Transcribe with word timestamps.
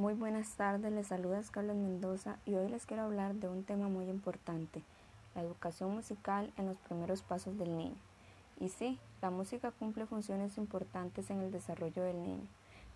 Muy 0.00 0.14
buenas 0.14 0.48
tardes, 0.56 0.90
les 0.90 1.08
saluda 1.08 1.42
Carlos 1.50 1.76
Mendoza 1.76 2.38
y 2.46 2.54
hoy 2.54 2.70
les 2.70 2.86
quiero 2.86 3.02
hablar 3.02 3.34
de 3.34 3.48
un 3.48 3.64
tema 3.64 3.86
muy 3.88 4.08
importante, 4.08 4.82
la 5.34 5.42
educación 5.42 5.94
musical 5.94 6.50
en 6.56 6.64
los 6.64 6.78
primeros 6.78 7.20
pasos 7.20 7.58
del 7.58 7.76
niño. 7.76 7.96
Y 8.58 8.70
sí, 8.70 8.98
la 9.20 9.28
música 9.28 9.72
cumple 9.72 10.06
funciones 10.06 10.56
importantes 10.56 11.28
en 11.28 11.40
el 11.40 11.52
desarrollo 11.52 12.02
del 12.02 12.22
niño. 12.22 12.46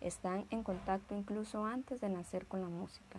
Están 0.00 0.46
en 0.50 0.62
contacto 0.62 1.16
incluso 1.16 1.66
antes 1.66 2.00
de 2.00 2.08
nacer 2.08 2.46
con 2.46 2.60
la 2.60 2.68
música, 2.68 3.18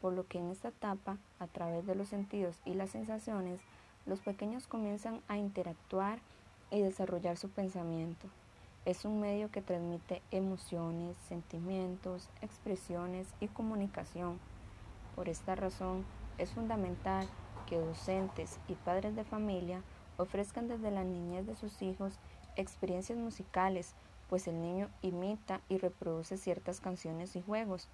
por 0.00 0.12
lo 0.12 0.24
que 0.28 0.38
en 0.38 0.52
esta 0.52 0.68
etapa, 0.68 1.18
a 1.40 1.48
través 1.48 1.84
de 1.84 1.96
los 1.96 2.06
sentidos 2.06 2.60
y 2.64 2.74
las 2.74 2.90
sensaciones, 2.90 3.58
los 4.06 4.20
pequeños 4.20 4.68
comienzan 4.68 5.20
a 5.26 5.36
interactuar 5.36 6.20
y 6.70 6.80
desarrollar 6.80 7.36
su 7.36 7.50
pensamiento. 7.50 8.28
Es 8.86 9.04
un 9.04 9.18
medio 9.18 9.50
que 9.50 9.62
transmite 9.62 10.22
emociones, 10.30 11.16
sentimientos, 11.28 12.30
expresiones 12.40 13.26
y 13.40 13.48
comunicación. 13.48 14.38
Por 15.16 15.28
esta 15.28 15.56
razón, 15.56 16.04
es 16.38 16.52
fundamental 16.52 17.28
que 17.66 17.80
docentes 17.80 18.60
y 18.68 18.74
padres 18.74 19.16
de 19.16 19.24
familia 19.24 19.82
ofrezcan 20.18 20.68
desde 20.68 20.92
la 20.92 21.02
niñez 21.02 21.48
de 21.48 21.56
sus 21.56 21.82
hijos 21.82 22.20
experiencias 22.54 23.18
musicales, 23.18 23.92
pues 24.28 24.46
el 24.46 24.62
niño 24.62 24.88
imita 25.02 25.62
y 25.68 25.78
reproduce 25.78 26.36
ciertas 26.36 26.78
canciones 26.78 27.34
y 27.34 27.42
juegos. 27.42 27.88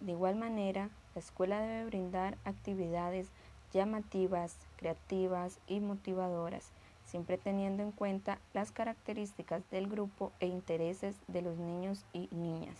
De 0.00 0.12
igual 0.12 0.36
manera, 0.36 0.88
la 1.14 1.18
escuela 1.18 1.60
debe 1.60 1.84
brindar 1.84 2.38
actividades 2.46 3.28
llamativas, 3.70 4.56
creativas 4.78 5.58
y 5.66 5.80
motivadoras 5.80 6.72
siempre 7.12 7.36
teniendo 7.36 7.82
en 7.82 7.92
cuenta 7.92 8.38
las 8.54 8.72
características 8.72 9.62
del 9.70 9.86
grupo 9.86 10.32
e 10.40 10.46
intereses 10.46 11.14
de 11.28 11.42
los 11.42 11.58
niños 11.58 12.06
y 12.14 12.26
niñas. 12.30 12.78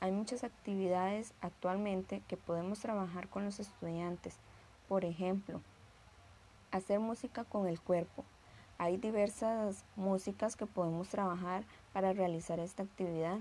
Hay 0.00 0.12
muchas 0.12 0.44
actividades 0.44 1.32
actualmente 1.40 2.22
que 2.28 2.36
podemos 2.36 2.80
trabajar 2.80 3.28
con 3.28 3.46
los 3.46 3.58
estudiantes. 3.58 4.36
Por 4.88 5.06
ejemplo, 5.06 5.62
hacer 6.70 7.00
música 7.00 7.44
con 7.44 7.66
el 7.66 7.80
cuerpo. 7.80 8.26
Hay 8.76 8.98
diversas 8.98 9.86
músicas 9.96 10.54
que 10.54 10.66
podemos 10.66 11.08
trabajar 11.08 11.64
para 11.94 12.12
realizar 12.12 12.60
esta 12.60 12.82
actividad. 12.82 13.38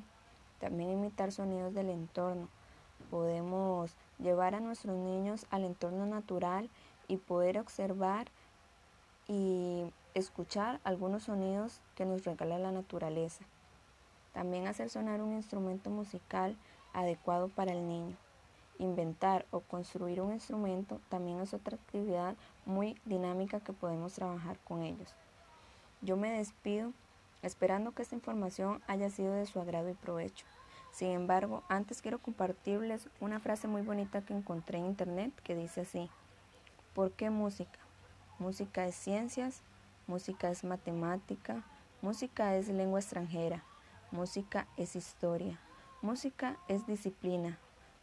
También 0.62 0.92
imitar 0.92 1.34
sonidos 1.34 1.74
del 1.74 1.90
entorno. 1.90 2.48
Podemos 3.12 3.92
llevar 4.18 4.56
a 4.56 4.62
nuestros 4.62 4.96
niños 4.96 5.46
al 5.50 5.66
entorno 5.66 6.06
natural 6.06 6.70
y 7.10 7.18
poder 7.18 7.60
observar 7.60 8.28
y 9.28 9.92
escuchar 10.16 10.80
algunos 10.86 11.24
sonidos 11.24 11.82
que 11.94 12.06
nos 12.06 12.24
regala 12.24 12.58
la 12.58 12.72
naturaleza. 12.72 13.44
También 14.34 14.66
hacer 14.66 14.90
sonar 14.90 15.22
un 15.22 15.34
instrumento 15.34 15.90
musical 15.90 16.56
adecuado 16.94 17.50
para 17.50 17.74
el 17.74 17.88
niño. 17.88 18.16
Inventar 18.80 19.46
o 19.52 19.60
construir 19.60 20.22
un 20.22 20.34
instrumento 20.34 21.02
también 21.10 21.40
es 21.42 21.54
otra 21.54 21.76
actividad 21.76 22.36
muy 22.66 23.00
dinámica 23.04 23.60
que 23.60 23.74
podemos 23.74 24.14
trabajar 24.14 24.58
con 24.64 24.84
ellos. 24.84 25.14
Yo 26.02 26.16
me 26.16 26.32
despido 26.32 26.94
esperando 27.42 27.92
que 27.92 28.02
esta 28.02 28.16
información 28.16 28.82
haya 28.88 29.10
sido 29.10 29.34
de 29.34 29.46
su 29.46 29.60
agrado 29.60 29.90
y 29.90 29.94
provecho. 29.94 30.46
Sin 30.92 31.12
embargo, 31.12 31.64
antes 31.68 32.02
quiero 32.02 32.20
compartirles 32.20 33.10
una 33.20 33.42
frase 33.42 33.68
muy 33.68 33.82
bonita 33.82 34.22
que 34.22 34.34
encontré 34.34 34.78
en 34.78 34.86
internet 34.86 35.34
que 35.44 35.56
dice 35.56 35.82
así, 35.82 36.10
¿por 36.94 37.12
qué 37.12 37.30
música? 37.30 37.80
Música 38.40 38.86
es 38.86 38.96
ciencias, 38.96 39.62
música 40.08 40.50
es 40.50 40.64
matemática, 40.64 41.64
música 42.02 42.56
es 42.56 42.68
lengua 42.70 43.00
extranjera, 43.00 43.64
música 44.12 44.68
es 44.78 44.96
historia, 44.96 45.60
música 46.02 46.58
es 46.68 46.86
disciplina, 46.86 47.58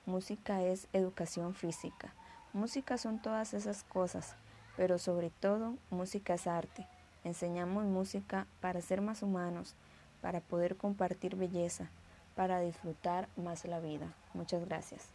música 0.06 0.62
es 0.62 0.88
educación 0.92 1.54
física. 1.54 2.14
Música 2.52 2.98
son 2.98 3.18
todas 3.20 3.54
esas 3.54 3.82
cosas, 3.84 4.36
pero 4.76 4.98
sobre 4.98 5.30
todo 5.30 5.76
música 5.90 6.34
es 6.34 6.46
arte. 6.46 6.86
Enseñamos 7.24 7.84
música 7.84 8.46
para 8.60 8.80
ser 8.82 9.00
más 9.00 9.22
humanos, 9.22 9.74
para 10.20 10.40
poder 10.40 10.76
compartir 10.76 11.36
belleza, 11.36 11.88
para 12.34 12.60
disfrutar 12.60 13.28
más 13.36 13.64
la 13.64 13.80
vida. 13.80 14.12
Muchas 14.34 14.66
gracias. 14.66 15.08